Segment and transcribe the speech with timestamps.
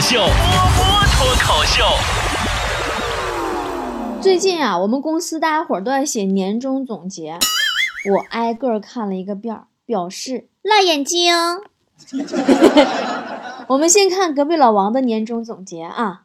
[0.00, 1.84] 口秀，波波脱口秀。
[4.22, 7.38] 最近啊，我们公司大家伙儿都在写年终总结，
[8.10, 11.34] 我挨个看了一个遍儿，表示辣眼睛。
[13.68, 16.22] 我们先看隔壁老王的年终总结啊，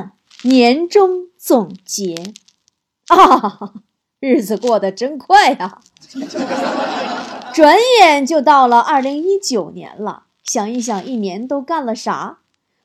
[0.44, 2.14] 年终总结
[3.14, 3.74] 啊，
[4.20, 5.82] 日子过得真快呀、
[7.52, 10.22] 转眼就到了二零一九年了。
[10.42, 12.38] 想一想，一年都干了啥？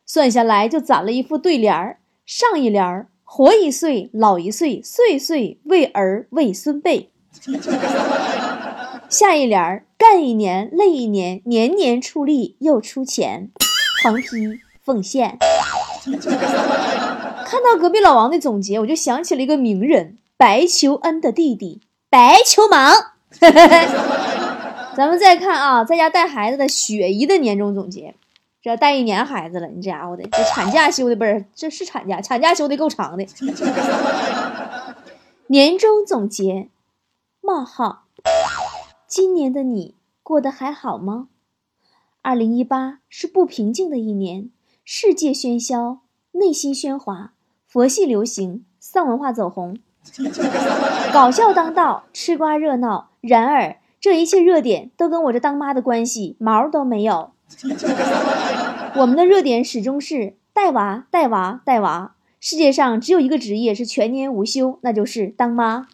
[0.05, 7.11] 算下来就攒了一副对联儿，上一联儿“活一岁，老一岁，岁岁为儿为孙辈”，
[9.09, 13.49] 下一联儿“干一年，累一年，年年出力又出钱，
[14.03, 15.37] 横批奉献”。
[17.45, 22.93] 看到隔壁老王的总结，我就想起了一个名人白求恩的弟弟白求芒。
[24.95, 28.13] 咱们再看啊，在家带孩子的雪姨的年终总结，
[28.63, 33.27] 这带一年孩子了，你这家伙的，这产假休的不是，这是产假，产假休的够长的。
[35.47, 36.69] 年终总结：
[37.41, 38.05] 冒号，
[39.05, 41.27] 今年的你过得还好吗？
[42.21, 44.49] 二零一八是不平静的一年，
[44.85, 45.97] 世界喧嚣，
[46.31, 47.33] 内心喧哗，
[47.67, 49.77] 佛系流行，丧文化走红，
[51.11, 53.09] 搞笑当道，吃瓜热闹。
[53.19, 57.31] 然而，这一切热点都跟我这当妈的关系毛都没有。
[58.95, 62.13] 我们的热点始终是带娃、带娃、带娃。
[62.39, 65.87] 世界上只有一个职业是全年无休，那就是当妈。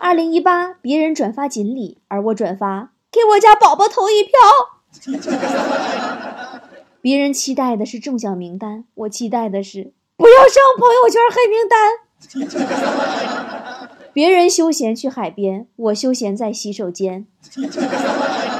[0.00, 4.32] 二零一八，别人转发锦鲤，而我转发给我家宝宝投一票。
[7.00, 11.78] 别人期待的是中奖名单，我期待的是不要上朋友圈黑名单。
[14.12, 17.26] 别人休闲去海边，我休闲在洗手间。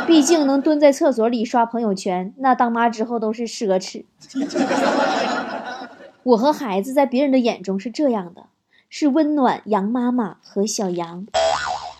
[0.06, 4.04] 毕竟能蹲在厕所里刷朋友圈，那当妈之后都是奢侈。
[6.22, 8.46] 我和孩子在别人的眼中是这样的，
[8.88, 11.26] 是温暖羊妈妈和小羊，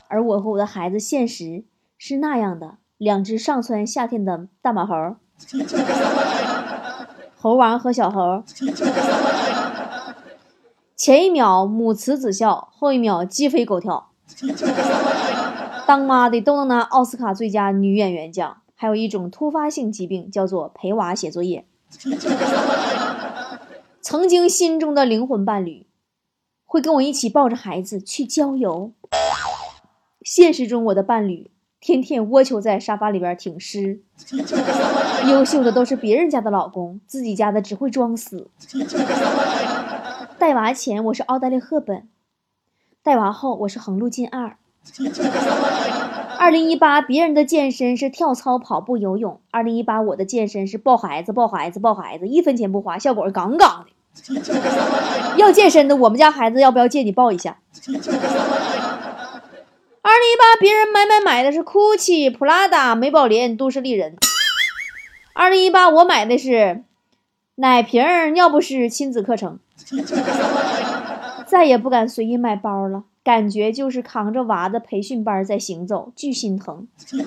[0.08, 1.64] 而我和我的孩子现实
[1.96, 5.16] 是那样的，两只上蹿下跳的大马猴，
[7.36, 8.42] 猴王和小猴。
[10.94, 14.10] 前一秒母慈子孝，后一秒鸡飞狗跳。
[15.90, 18.62] 当妈的都能拿奥斯卡最佳女演员奖。
[18.76, 21.66] 还有一种突发性疾病叫做陪娃写作业。
[24.00, 25.88] 曾经心中的灵魂伴侣，
[26.64, 28.92] 会跟我一起抱着孩子去郊游。
[30.22, 31.50] 现实中我的伴侣
[31.80, 34.00] 天天窝球在沙发里边挺尸。
[35.28, 38.48] 优秀的都是别人家的老公，自己家的只会装死。
[40.38, 42.08] 带娃前我是奥黛丽·赫本，
[43.02, 44.56] 带娃后我是横路进二。
[46.38, 53.90] 二零一八别人的健身是跳操、跑步、游泳，二零一八我的健身是抱孩子、抱孩子、抱孩子，一分钱不花，效果杠杠的。
[55.36, 57.58] 要健身的，我们家孩子要不要借你抱一下？
[60.02, 64.16] 二零一八别人买买买的是 GUCCI、普拉达、美宝莲、都市丽人。
[65.34, 66.82] 二零一八我买的是
[67.56, 69.58] 奶瓶、尿不湿、亲子课程。
[71.46, 76.88] 再也不敢随意买包了，感觉就是扛着娃的培训班在行走，巨心疼。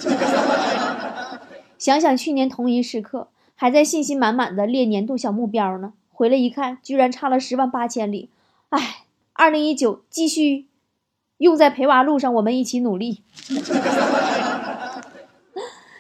[1.78, 8.30] 想想去年同一时刻，还在信心满满的列年度小目标呢，回来一看，居然差了十万八千里。
[8.70, 9.04] 唉，
[9.34, 10.66] 二零一九继续
[11.38, 13.22] 用在陪娃路上，我们一起努力。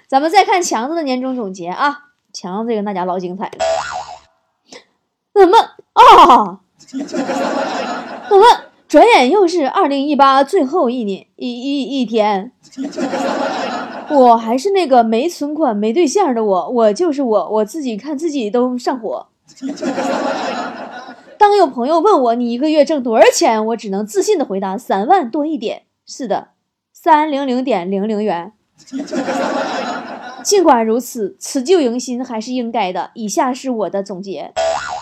[0.08, 3.52] 咱们再看强子的年终总结啊，强子这个那家老精彩了。
[5.34, 5.58] 怎么
[5.94, 6.62] 啊？
[8.30, 8.46] 怎么
[8.94, 12.52] 转眼又是二零一八最后一年一一一天？
[14.12, 19.26] 我还是那个没存款、没对象的我，我就是我，我自己看自己都上火。
[21.40, 25.86] 当有朋友问我你一个月挣多少钱，我只能自信的回答三万多一点。
[26.06, 26.50] 是的，
[26.94, 28.54] 三零零点零零元。
[30.46, 33.10] 尽管如此，辞旧迎新还是应该的。
[33.16, 34.54] 以下是我的总结：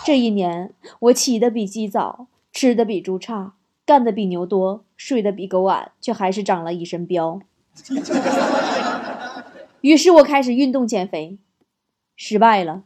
[0.06, 3.52] 这一年，我起得比鸡早，吃的比猪差，
[3.84, 7.40] 干得比牛多，睡得比狗晚，却还是长了一身膘。
[9.80, 11.38] 于是我开始运动减肥，
[12.14, 12.82] 失败了。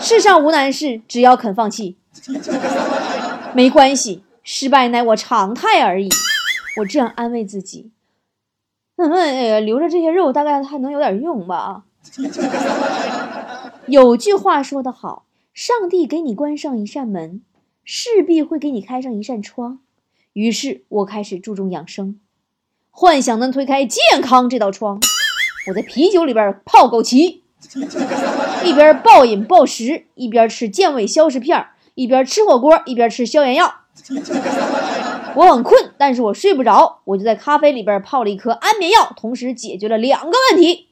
[0.00, 1.96] 世上无难事，只要肯放弃。
[3.54, 6.08] 没关系，失败乃我常态而已。
[6.78, 7.90] 我这样安慰自己。
[8.96, 11.84] 嗯，哎呀，留着这些肉，大概还能有点用吧？
[13.86, 17.42] 有句话说得好，上帝给你关上一扇门，
[17.84, 19.80] 势必会给你开上一扇窗。
[20.32, 22.18] 于是我开始注重养生，
[22.90, 25.00] 幻想能推开健康这道窗。
[25.68, 27.40] 我在啤酒里边泡枸杞，
[28.64, 33.74] 一边暴饮暴食，一边吃健胃消食片，一边吃火锅，一边吃消炎药。
[35.34, 40.88] 我很困，但是我睡不着，我就在咖啡里边泡了一颗安眠药，同时解决了两个问题。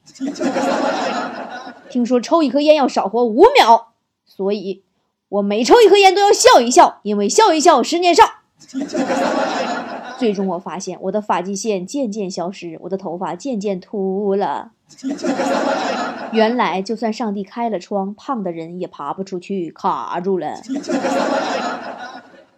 [1.91, 3.89] 听说抽一颗烟要少活五秒，
[4.25, 4.83] 所以
[5.31, 8.25] 我每抽一颗烟都要笑一笑，因为笑一笑十年少。
[10.19, 14.73] 最终我发现我的发际线渐渐消失，我的头发渐渐秃了。
[16.33, 20.61] 原来就算上帝开了窗，胖的人也爬不出去，卡住了。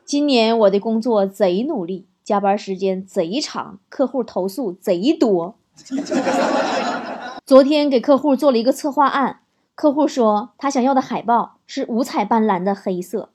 [0.05, 5.57] 今年我的工作贼努力，加班时间贼长，客户投诉贼多。
[7.45, 9.41] 昨天给客户做了一个策划案，
[9.82, 13.31] 客户说他想要的海报是五彩斑斓的黑色。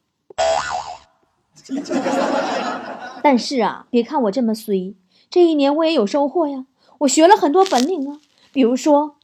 [3.22, 4.96] 但是啊，别看我这么衰，
[5.30, 6.66] 这一年我也有收获呀。
[7.00, 8.22] 我学了很多本领啊，
[8.54, 9.18] 比如说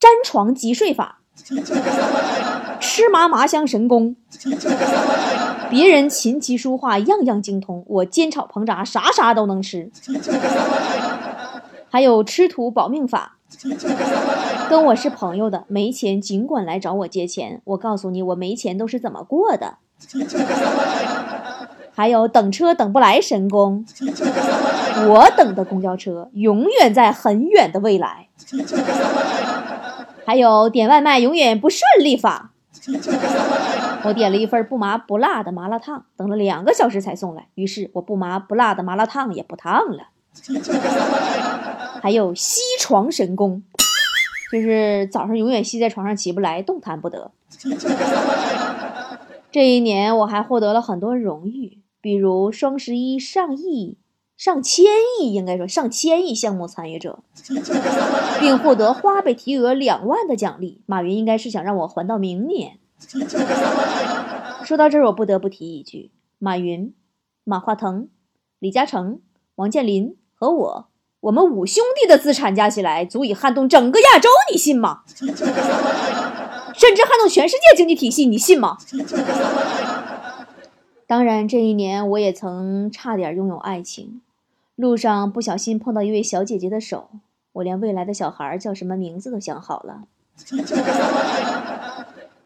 [0.00, 1.20] 粘床即睡法，
[2.80, 4.16] 吃麻麻香神功。
[5.70, 9.92] 别人琴棋书画样样精通，我煎炒烹炸啥啥都能吃。
[11.88, 13.36] 还有吃土保命法，
[14.68, 17.60] 跟我是朋友的没钱尽管来找我借钱。
[17.64, 19.78] 我告诉你，我没钱都是怎么过的。
[21.96, 23.86] 还有等车等不来神功，
[25.08, 28.26] 我等的公交车永远在很远的未来。
[30.26, 32.50] 还有点外卖永远不顺利法，
[34.04, 40.08] 我点了一份不麻不辣的麻辣烫，等了两个小时才送来，于是我不麻不辣的麻辣烫也不烫了。
[42.02, 43.62] 还有吸床神功，
[44.54, 47.32] 就是早上永远吸在床上起不来，动弹不得。
[49.50, 51.80] 这一年我还获得了很多荣誉。
[52.00, 53.98] 比如双十一上亿、
[54.36, 54.84] 上千
[55.18, 57.18] 亿，应该说上千亿项目参与者，
[58.38, 60.80] 并获得花呗提额两万的奖励。
[60.86, 62.78] 马云应该是想让我还到明年。
[64.64, 66.94] 说到这儿，我不得不提一句：马云、
[67.42, 68.08] 马化腾、
[68.60, 69.18] 李嘉诚、
[69.56, 70.86] 王健林和我，
[71.24, 75.04] 我们五兄弟的资产加起来足以撼动整个亚洲，你信吗？
[76.76, 78.76] 甚至撼动全世界经济体系，你信吗？
[81.06, 84.20] 当然，这一年我也曾差点拥有爱情，
[84.76, 87.08] 路上不小心碰到一位小姐姐的手，
[87.54, 90.02] 我连未来的小孩叫什么名字都想好了。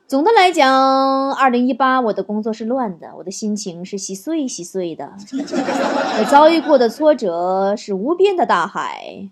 [0.09, 5.13] 总的来讲，二零一八我的工作是乱的，我的心情是稀碎稀碎的。
[5.31, 9.29] 我遭遇过的挫折是无边的大海，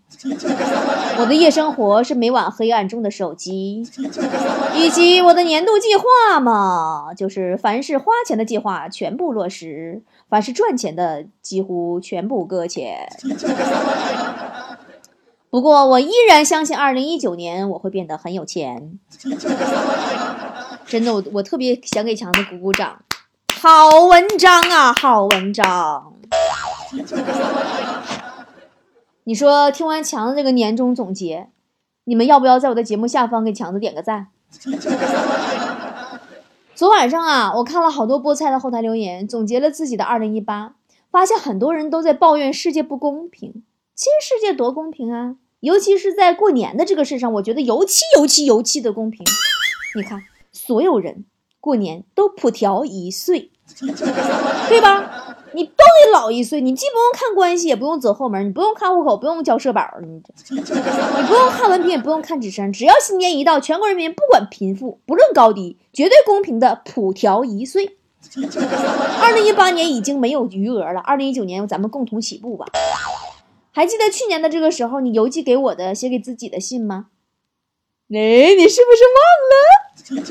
[1.18, 3.88] 我的夜生活是每晚黑暗中的手机，
[4.74, 13.08] 以及我的年度计划嘛，就是凡是花钱的计划全部落实，凡是赚钱的几乎全部搁浅。
[15.56, 18.98] 不过我依然相信，二零一九年我会变得很有钱。
[20.84, 23.02] 真的，我我特别想给强子鼓鼓掌，
[23.58, 26.12] 好文章啊，好文章。
[29.24, 31.48] 你说听完强子这个年终总结，
[32.04, 34.26] 你们要不要在我的节目下方给强子点个赞？
[36.76, 40.74] 昨晚上啊，我看了好多菠菜的后台留言，总结了自己的二零一八，
[41.10, 43.64] 发现很多人都在抱怨世界不公平。
[43.94, 45.36] 其实世界多公平啊！
[45.60, 49.24] 尤其是在过年的这个事上，我觉得尤其尤其尤其的公平。
[49.94, 50.22] 你看，
[50.52, 51.24] 所有人
[51.60, 53.50] 过年都普调一岁，
[54.68, 55.34] 对吧？
[55.54, 67.96] 你都得老一岁，你既不用看关系，也不用走后门，你不用看户口，不用交社保，你 你不用看文凭，也不用看职称，只要新年一到，全国人民不管贫富，不论高低，绝对公平的普调一岁。
[69.22, 72.66] 二零一八年已经没有余额了，二零一九年咱们共同起步吧。
[73.76, 77.08] 还记得去年的这个时候，你邮寄给我的、写给自己的信吗？
[78.08, 79.04] 哎，你是不是
[80.16, 80.24] 忘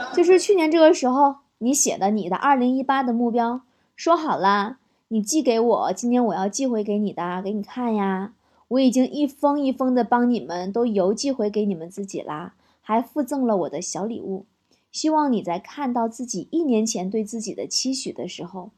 [0.00, 0.08] 了？
[0.16, 3.60] 就是去年这个时候，你写的你的二零一八的目标，
[3.94, 8.32] 说好啦，你寄给我，今年我要寄回给你的，给你看呀。
[8.68, 14.46] 我已经一封一封的帮你们都邮寄回给你们自己啦，还附赠了我的小礼物。
[14.90, 18.70] 希望你在看到自己一年前对自己的期许的时候。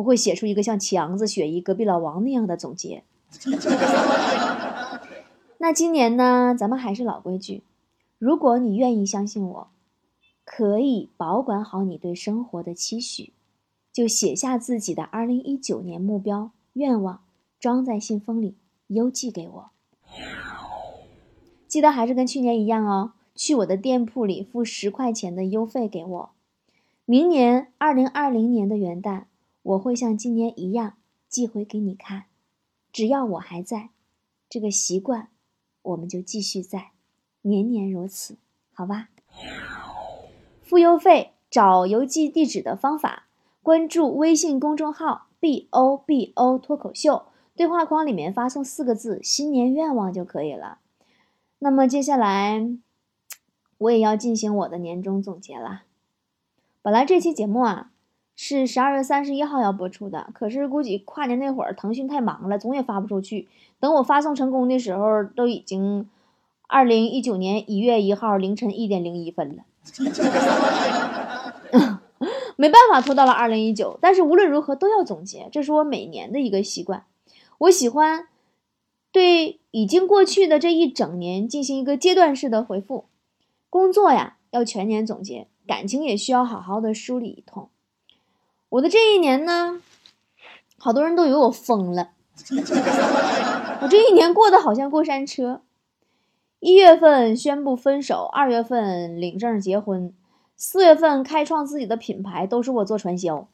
[0.00, 3.04] 不会写出一个像强子、雪姨、隔壁老王那样的总结。
[5.58, 6.56] 那今年呢？
[6.58, 7.62] 咱们还是老规矩，
[8.18, 9.68] 如果你愿意相信我，
[10.46, 13.34] 可以保管好你对生活的期许，
[13.92, 17.20] 就写下自己的二零一九年目标愿望，
[17.58, 18.54] 装在信封里
[18.86, 19.70] 邮寄给我。
[21.68, 26.30] 记得还是跟去年一样哦，去我的店铺里付十块钱的邮费给我。
[27.04, 29.24] 明年二零二零年的元旦。
[29.62, 30.94] 我会像今年一样
[31.28, 32.24] 寄回给你看，
[32.92, 33.90] 只要我还在，
[34.48, 35.28] 这个习惯
[35.82, 36.92] 我们就继续在。
[37.42, 38.36] 年年如此，
[38.72, 39.08] 好吧？
[40.62, 43.28] 付邮费找邮寄地址的方法，
[43.62, 47.26] 关注微信公众号 “b o b o 脱口秀”，
[47.56, 50.78] 对话框里面发送四个字“新年愿望”就可以了。
[51.58, 52.66] 那么接下来，
[53.78, 55.82] 我也要进行我的年终总结了。
[56.82, 57.89] 本来这期节目啊
[58.42, 63.48] 是十二月三十一号要播出的，可是估计跨年那会儿腾讯太忙了，总也发不出去。
[63.78, 66.08] 等我发送成功的时候，都已经
[66.66, 69.64] 二零一九年一月一号凌晨一点零一分了。
[72.56, 77.04] 没办法拖到了二零一九，但是无论如何都要总结，这是我每年的一个习惯。
[77.58, 78.26] 我喜欢
[79.12, 83.04] 对已经过去的这一整年进行一个阶段式的回复。
[83.68, 87.68] 工作呀要全年总结，感情也需要好好的梳理一通。
[88.70, 89.80] 我的这一年呢，
[90.78, 92.10] 好多人都以为我疯了。
[93.80, 95.62] 我这一年过得好像过山车。
[96.60, 100.14] 一月份宣布分手，二月份领证结婚，
[100.56, 103.48] 四月份开创自己的品牌，都是我做传销。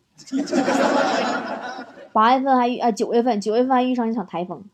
[2.13, 4.65] 八月份还遇啊，九月份九月份还遇上一场台风。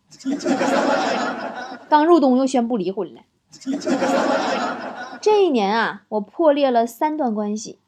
[1.89, 3.21] 刚入冬又宣布离婚了。
[5.21, 7.79] 这一年啊，我破裂了三段关系，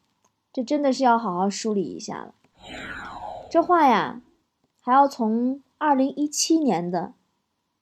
[0.52, 2.34] 这真的是要好好梳理一下了。
[3.50, 4.20] 这话呀，
[4.80, 7.12] 还要从二零一七年的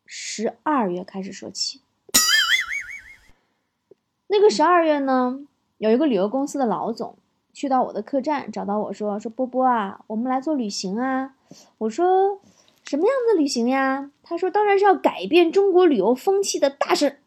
[0.05, 1.81] 十二月开始说起。
[4.27, 5.41] 那个十二月呢，
[5.79, 7.17] 有一个旅游公司的老总
[7.53, 11.35] 去到我的客栈，找到我说：“说波波啊，我们来做旅行啊。”
[11.79, 12.41] 我说
[12.83, 17.19] ：“什么样的旅行呀？”他说：“当然是要改变中国旅游风气的大事。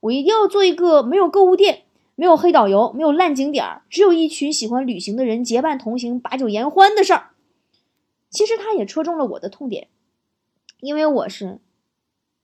[0.00, 1.84] 我一定要做一个没有购物店、
[2.22, 7.30] 没有黑导游、没有烂景点儿，只有一群喜欢旅行的人结伴同行、把酒言欢的事儿。”
[8.30, 9.88] 其实他也戳中了我的痛点，
[10.78, 11.58] 因为我是。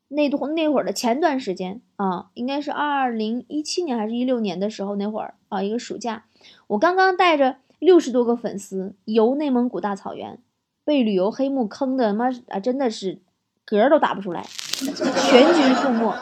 [0.09, 6.25] 那段那会儿的前段时间啊，应该是二零一七年还是一六年的时候，那会儿啊，一个暑假，
[6.67, 10.43] 我刚刚带着六十多个粉丝游内蒙古大草原，
[10.85, 13.21] 被旅游黑幕坑的妈啊，真的是
[13.65, 14.91] 嗝都打不出来，全
[15.55, 16.13] 军覆没。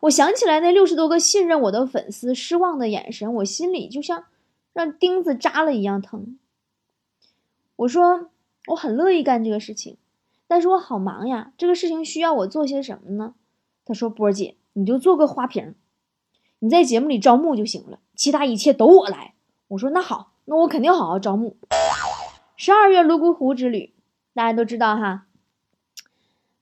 [0.00, 4.24] 我想起来那六十多个信任我的粉丝失望的眼神，我心里就像
[4.72, 6.38] 让钉子扎了一样疼。
[7.76, 8.30] 我说
[8.68, 9.96] 我很乐意干这个事情。
[10.52, 13.34] 但是我好忙呀，这个事情需要我做些什么呢？
[13.84, 15.76] 他说：“波儿姐，你就做个花瓶，
[16.58, 19.34] 你在节目里招募就行了，其他一切都我来。”
[19.68, 21.56] 我说：“那好，那我肯定好好招募。”
[22.58, 23.94] 十二月泸沽湖之旅，
[24.34, 25.26] 大家都知道哈，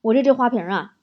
[0.01, 0.95] 我这这花瓶啊，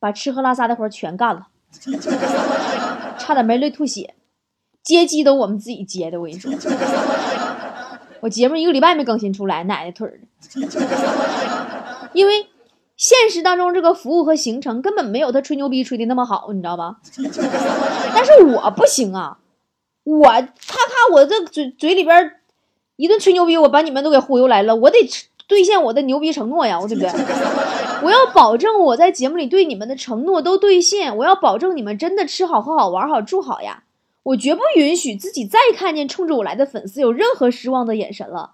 [0.00, 1.48] 把吃喝拉撒的活全干了，
[3.18, 4.14] 差点没累吐血，
[4.82, 6.52] 接机都我们自己接的，我跟你说。
[8.20, 10.26] 我节目一个礼拜没更新出来，奶奶腿儿的。
[12.12, 12.48] 因为
[12.96, 16.96] 现实当中这个服务和行程根本没有他吹牛逼吹的那么好，你知道吧？
[18.12, 19.38] 但是我不行啊，
[20.02, 22.32] 我咔咔我这嘴嘴里边
[22.96, 24.98] 一顿吹牛逼，我把你们都给忽悠来了，我得
[25.46, 27.08] 兑现我的牛逼承诺呀，我对不对？
[28.02, 33.84] 我要保证我在节目里对你们的承诺都兑现，我要保证你们真的吃好喝好玩好住好呀。
[34.24, 38.52] 我绝不允许自己再看见冲着我来的粉丝有任何失望的眼神了，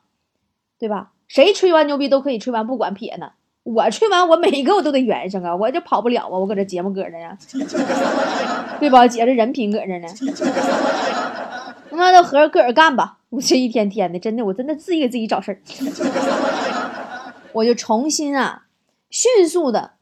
[0.78, 1.10] 对吧？
[1.26, 3.32] 谁吹完牛逼都可以吹完不管撇呢，
[3.64, 7.36] 我吹完我每一个我都得圆上啊，我就跑不了啊，我搁这节目搁着呢，
[8.78, 9.08] 对吧？
[9.08, 10.08] 姐这人品搁这呢，
[11.90, 13.18] 那都合着个儿干吧。
[13.30, 15.58] 我这一天天的，真的，我真的自己给自己找事儿。
[17.52, 18.63] 我就重新啊，
[19.14, 19.92] 迅速的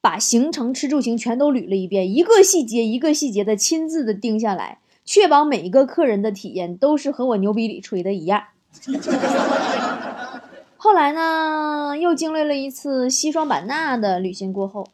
[0.00, 4.78] 把行程、吃住行全都捋了一遍，一个细节一个细节的亲自的盯下来。
[5.04, 8.44] 确保每一个客人的体验都是和我牛逼里吹的一样。
[10.78, 14.88] 后来呢，又经历了一次西双版纳的旅行过后，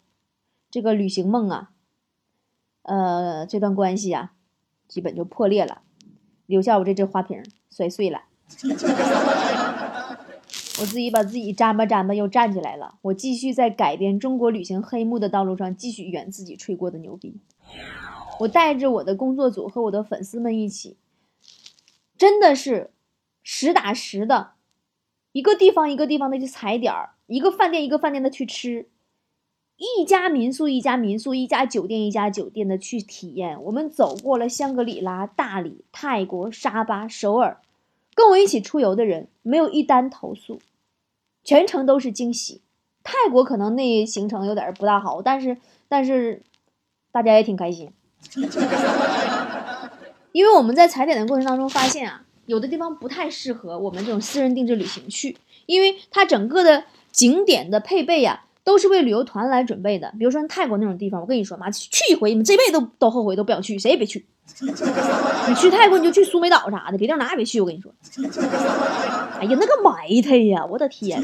[0.69, 1.71] 这个旅行梦啊，
[2.83, 4.33] 呃，这段关系啊，
[4.89, 5.83] 基本就破裂了，
[6.47, 8.23] 留下我这只花瓶摔碎了。
[10.81, 17.37] 我自己把自己粘吧粘吧又站起来了，我继续在改变中国旅行黑幕的道路上继续圆自己吹过的牛逼。
[18.41, 20.97] 我带着我的工作组和我的粉丝们一起，
[22.17, 22.91] 真的是
[23.43, 24.53] 实打实的，
[25.33, 28.89] 一个地方一个地方的去踩点儿，一个饭店一个饭店的去吃，
[29.77, 33.63] 一家民宿一家民宿，一家酒店一家酒店的去体验。
[33.65, 37.61] 我们走过了香格里拉、大理、泰国、沙巴、首尔，
[38.15, 40.59] 跟我一起出游的人没有一单投诉，
[41.45, 42.61] 全程都是惊喜。
[43.03, 45.57] 泰国可能那行程有点不大好，但是
[45.89, 46.43] 但是
[47.11, 47.91] 大家也挺开心。
[50.33, 60.15] 因为我们在踩点的过程当中发现啊，有的地方不太适合我们这种私人定制旅行去，因为它整个的景点的配备呀，都是为旅游团来准备的。
[60.19, 64.27] 比如说泰国那种地方，我跟你说妈，去一回你们这辈子都都后悔都不想去，谁也别去。
[65.49, 67.61] 你去泰国你就去苏梅岛啥的，别地儿哪也别去。
[67.61, 67.93] 我跟你说，
[69.39, 71.21] 哎呀，那个埋汰呀，我的天！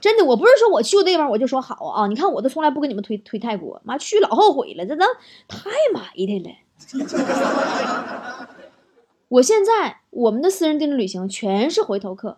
[0.00, 2.06] 真的，我不是说我去过地方我就说好啊。
[2.06, 5.04] 你看我都从来不跟你们推推泰国，妈去老后悔了，这都
[5.48, 6.50] 太埋汰了。
[9.28, 12.36] 我现在我们的私人定制旅行全是回头客，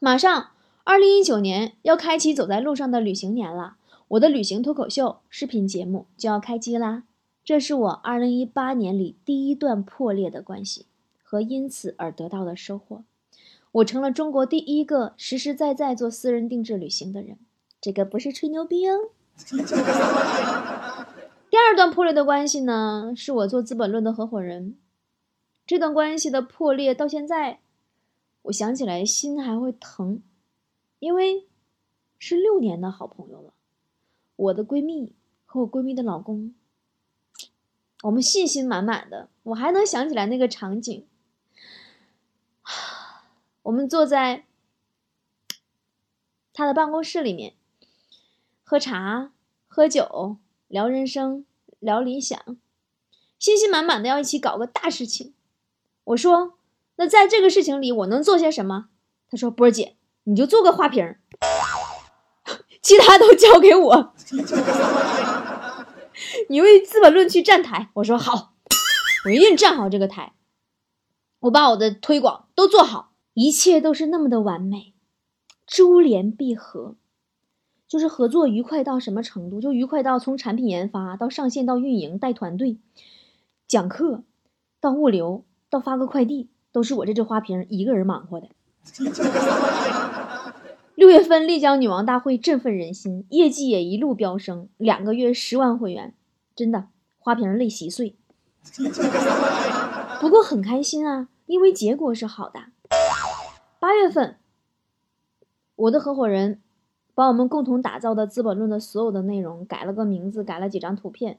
[0.00, 0.48] 马上
[0.84, 3.74] 二零一九年要开启走在路上的旅行年了，
[4.08, 7.02] 我的旅行脱口秀视频节目就要开机啦。
[7.46, 10.84] 这是我二零一八年里第一段破裂的关系
[11.22, 13.04] 和因此而得到的收获，
[13.70, 17.38] 我成了中国第一个实实在在做私人定制旅行的人，
[17.80, 19.10] 这个不是吹牛逼哦。
[21.48, 24.74] 第二段破裂的关系呢，是我做《资本论》的合伙人。
[25.64, 27.60] 这段关系的破裂到现在，
[28.42, 30.20] 我想起来心还会疼，
[30.98, 31.46] 因为
[32.18, 33.52] 是六年的好朋友了。
[34.34, 35.12] 我的闺蜜
[35.44, 36.52] 和我闺蜜的老公，
[38.06, 41.06] 我们信心满满的，我还能想起来那个场景。
[43.62, 44.44] 我们坐在
[46.52, 47.54] 他的办公室里面，
[48.62, 49.32] 喝茶、
[49.66, 50.36] 喝酒、
[50.68, 51.44] 聊人生、
[51.80, 52.38] 聊理想，
[53.40, 55.34] 信心满满的要一起搞个大事情。
[56.04, 56.58] 我说
[56.94, 58.86] ：“那在这个事情里，我能做些什么？”
[59.28, 61.16] 他说：“波儿姐，你就做个花瓶，
[62.80, 64.14] 其他都交给我。
[66.48, 68.54] 你为《资本论》去站台。”我说：“好，
[69.24, 70.32] 我一定站好这个台。
[71.40, 74.94] 我把我的推广都做好，一切都是那么的完美，
[75.66, 76.96] 珠联璧合，
[77.88, 79.60] 就是合作愉快到什么程度？
[79.60, 82.78] 就愉快到从产品研发到上线到运营带团队
[83.68, 84.24] 讲课
[84.80, 88.48] 到物流。”到发个快递都是我这只花瓶一个人忙活的。
[90.96, 96.14] 六月份丽江女王大会振奋人心，业绩也一路飙升，两个月十万会员，
[96.54, 96.88] 真的
[97.18, 98.16] 花瓶泪稀碎。
[100.18, 102.60] 不过很开心啊，因为结果是好的。
[103.78, 104.38] 八月份，
[105.76, 106.62] 我的合伙人
[107.14, 111.38] 把我们共同打造的《资本论》的所有的内容改了个名字，改了几张图片，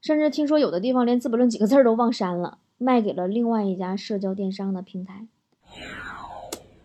[0.00, 2.58] 甚至听说有的地方连《资本论》几个字都忘删了。
[2.76, 5.28] 卖给了另外一家社交电商的平台。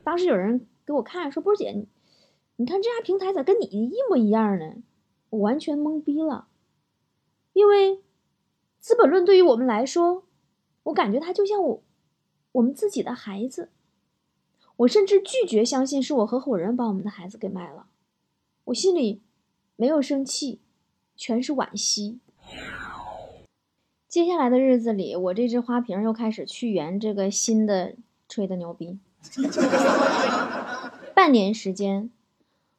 [0.03, 1.85] 当时有人给我看，说：“波姐，
[2.55, 4.77] 你看这家平台咋跟你一模一样呢？”
[5.29, 6.47] 我完全懵逼了，
[7.53, 7.97] 因为
[8.79, 10.23] 《资本论》对于我们来说，
[10.81, 11.83] 我感觉它就像我
[12.53, 13.69] 我们自己的孩子。
[14.77, 17.85] 我甚至拒绝相信是我合伙人把我们的孩子给卖了。
[18.63, 19.21] 我心里
[19.75, 20.59] 没有生气，
[21.15, 22.17] 全是惋惜。
[24.07, 27.93] 接下来的日子里，我这只花瓶又开始去圆这个新的
[28.27, 28.97] 吹的牛逼。
[31.19, 32.09] 半年时间，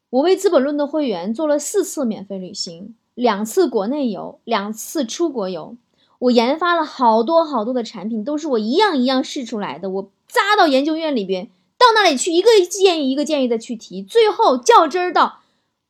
[0.09, 5.77] 我为《资本论》的会员做了四次免费旅行，两次国内游，两次出国游。
[6.21, 9.91] 我研发了好多好多的产品，都是我一样一样试出来的。
[9.91, 15.41] 我扎到研究院里边，到那里去一个建议一个建议的去提，最后较真儿到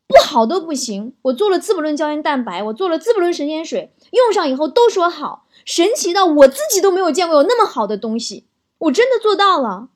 [0.09, 1.15] 不好都不行。
[1.23, 3.93] 我做了《资本论》胶原蛋白，我做了《资本论》神仙水。
[4.11, 8.47] 用上以后都说好，神奇到我自己都没有见过有那么好的东西，
[8.79, 9.91] 我真的做到了。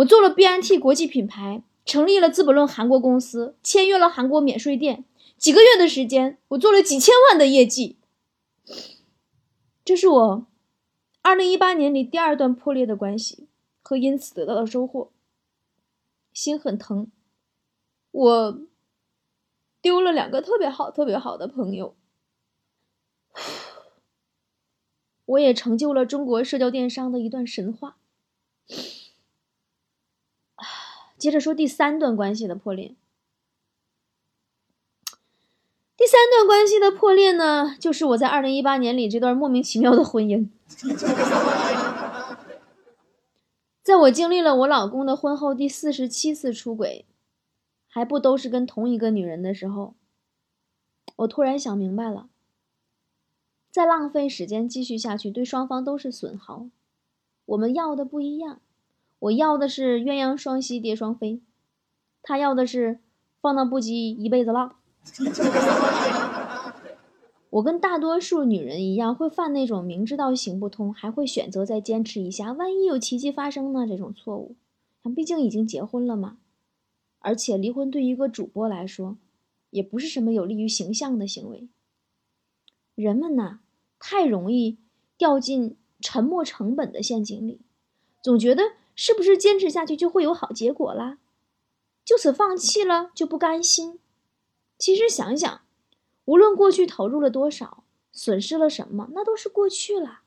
[0.00, 5.04] 我做了 BNT 国际品牌，成立了《资本论》韩国公司，签约了韩国免税店，
[5.36, 7.98] 几个月的时间，我做了几千万的业绩。
[9.84, 10.46] 这是我
[11.20, 13.48] 二零一八年里第二段破裂的关系
[13.82, 15.10] 和因此得到的收获，
[16.32, 17.10] 心很疼。
[18.10, 18.60] 我
[19.82, 21.94] 丢了两个特别好、特别好的朋友。
[25.26, 27.98] 我也成就了中国社交电商的一段神话。
[31.20, 32.94] 接着说第三段关系的破裂。
[35.96, 40.48] 第三段关系的破裂呢，就是我在二零一八年里这段莫名其妙的婚姻。
[43.82, 47.04] 在我经历了我老公的婚后第四十七次出轨，
[47.86, 49.94] 还不都是跟同一个女人的时候，
[51.16, 52.30] 我突然想明白了。
[53.70, 56.66] 再浪费时间继续下去，对双方都是损耗。
[57.44, 58.62] 我们要的不一样，
[59.20, 61.40] 我要的是鸳鸯双栖蝶双飞，
[62.22, 63.00] 他要的是
[63.40, 64.76] 放荡不羁一辈子浪。
[67.50, 73.86] 我跟大多数女人一样，会犯那种明知道行不通，还会选择再坚持一下，万一有奇迹发生呢？
[73.86, 74.56] 这种错误。
[75.16, 76.38] 毕竟已经结婚了嘛，
[77.18, 79.16] 而且离婚对一个主播来说，
[79.70, 81.68] 也不是什么有利于形象的行为。
[82.94, 83.60] 人们呐，
[83.98, 84.78] 太容易
[85.18, 87.60] 掉进沉没成本的陷阱里，
[88.22, 88.62] 总觉得
[88.94, 91.18] 是不是坚持下去就会有好结果啦？
[92.04, 93.98] 就此放弃了就不甘心。
[94.78, 95.60] 其实想想，
[96.24, 100.20] 无论过去投入了多少，损失了什么，那都是过去了，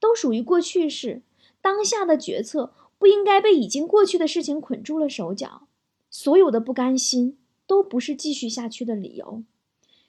[0.00, 1.22] 都属于过去式。
[1.60, 5.66] 当下的决策不应该被已经过去的事情捆住了手脚。
[6.10, 9.42] 所有的不甘心都不是继续下去的理由。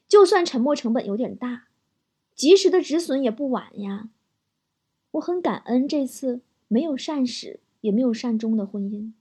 [0.08, 1.68] 就算沉默成本有点大，
[2.34, 4.10] 及时的止损也不晚呀。
[5.12, 9.14] 我很感恩这次没有善始也没有善终的婚姻，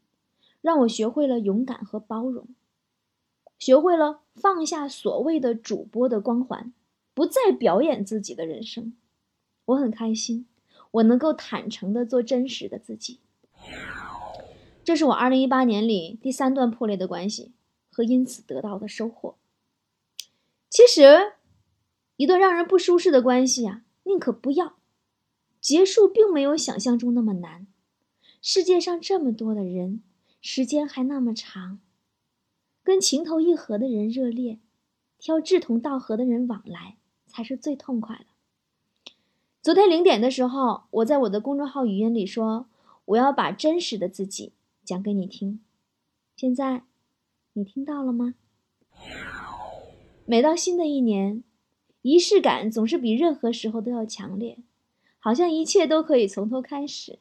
[0.60, 2.48] 让我学会了勇敢和包容，
[3.60, 6.72] 学会了放下所谓的主播的光环，
[7.14, 8.96] 不再表演自己的人生。
[9.66, 10.48] 我很开心，
[10.90, 13.20] 我能够坦诚的做真实的自己。
[14.82, 17.52] 这是我二零一八年里第三段破裂的关系
[17.92, 19.36] 和因此得到的收获。
[20.68, 21.34] 其实，
[22.16, 24.74] 一段让人不舒适的关系啊，宁可不要。
[25.60, 27.68] 结束并没有想象中那么难。
[28.48, 30.04] 世界上这么多的人，
[30.40, 31.80] 时间还那么长，
[32.84, 34.60] 跟情投意合的人热恋，
[35.18, 39.12] 挑志同道合的人往来，才是最痛快的。
[39.60, 42.68] 昨天零点的时候，我在我的公众号语音里说，
[43.06, 44.52] 我要把真实的自己
[44.84, 45.58] 讲给你听。
[46.36, 46.84] 现在，
[47.54, 48.36] 你听到了吗？
[50.24, 51.42] 每到新的一年，
[52.02, 54.58] 仪式感总是比任何时候都要强烈。
[55.18, 57.18] 好像一切都可以从头开始，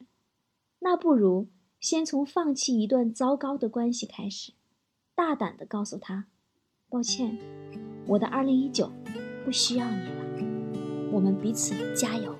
[0.88, 1.48] 那不如
[1.80, 4.52] 先从放弃一段糟糕的关系开始，
[5.16, 6.28] 大胆的告诉他
[6.88, 7.36] ：“抱歉，
[8.06, 8.92] 我的二零一九
[9.44, 12.32] 不需要你了，我们彼此加油。”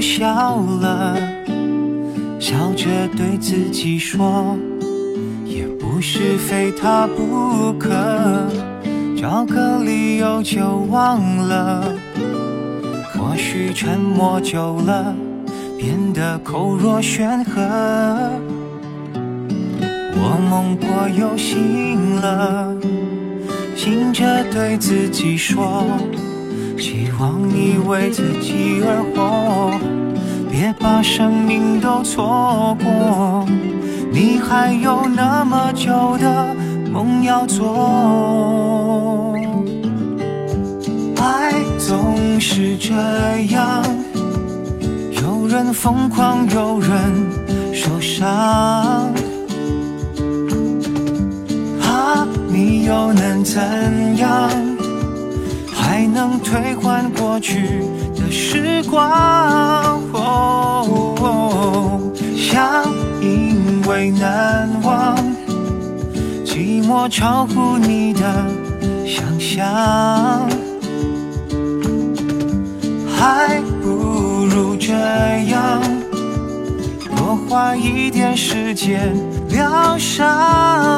[0.00, 1.14] 笑了，
[2.40, 2.86] 笑着
[3.16, 4.56] 对自己说，
[5.44, 7.90] 也不是非他不可，
[9.16, 11.94] 找个理由就忘了。
[13.12, 15.14] 或许沉默久了，
[15.76, 17.60] 变得口若悬河。
[20.22, 22.74] 我梦过又醒了，
[23.76, 25.84] 醒着对自己说。
[26.80, 29.70] 希望你为自己而活，
[30.50, 33.46] 别把生命都错过。
[34.10, 36.56] 你还有那么久的
[36.90, 39.36] 梦要做。
[41.16, 42.94] 爱总是这
[43.52, 43.84] 样，
[45.22, 46.90] 有人疯狂，有人
[47.74, 49.12] 受伤。
[51.82, 53.60] 啊，你又能怎
[54.16, 54.69] 样？
[55.90, 57.82] 还能退换过去
[58.14, 60.00] 的时光，
[62.36, 62.84] 想
[63.20, 65.16] 因为难忘，
[66.46, 68.22] 寂寞超乎你的
[69.04, 70.48] 想象，
[73.18, 74.92] 还不如这
[75.48, 75.82] 样，
[77.16, 79.12] 多花一点时间
[79.48, 80.89] 疗伤。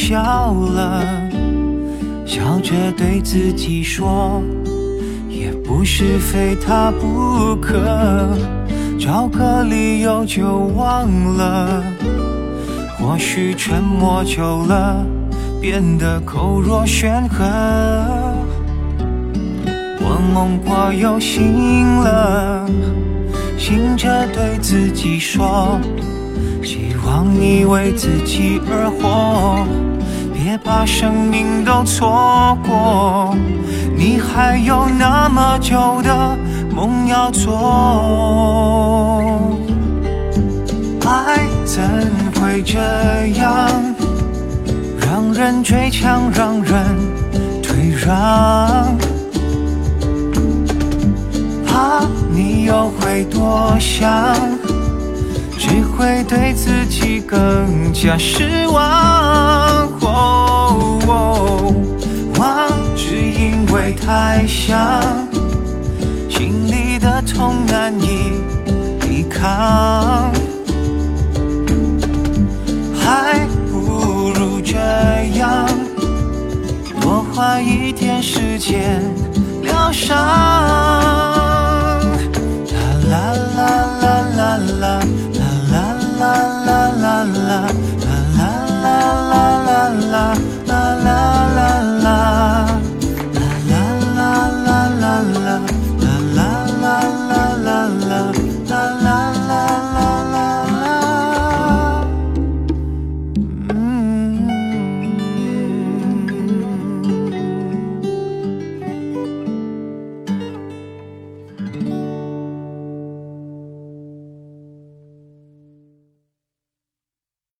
[0.00, 1.02] 笑了，
[2.24, 4.40] 笑着对自己说，
[5.28, 7.76] 也不是非他不可，
[8.98, 11.82] 找个理由就忘了。
[12.96, 15.04] 或许沉默久了，
[15.60, 17.44] 变得口若悬河。
[20.00, 21.52] 我梦过又醒
[21.96, 22.66] 了，
[23.58, 25.78] 醒着对自己说。
[26.62, 29.66] 希望你为自己而活，
[30.40, 33.36] 别把生命都错过。
[33.96, 36.38] 你还有那么久的
[36.72, 37.50] 梦要做。
[41.04, 41.82] 爱怎
[42.40, 42.78] 会这
[43.36, 43.68] 样，
[45.00, 46.72] 让人追抢，让人
[47.60, 48.96] 退让？
[51.66, 54.36] 怕你又会多想。
[55.58, 58.78] 只会对自己更加失望。
[62.38, 64.78] 忘，只因为太想，
[66.30, 68.40] 心里的痛难以
[69.00, 70.30] 抵抗。
[72.94, 74.76] 还不如这
[75.36, 75.68] 样，
[77.00, 79.02] 多花一点时间
[79.62, 81.37] 疗伤。